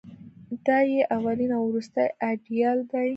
دای 0.65 0.85
یې 0.95 1.01
اولین 1.15 1.51
او 1.57 1.63
وروستۍ 1.69 2.07
ایډیال 2.27 2.79
دی. 2.91 3.09